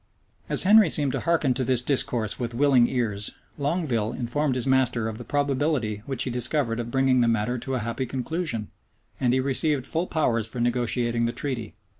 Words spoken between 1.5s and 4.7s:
to this discourse with willing ears, Longueville informed his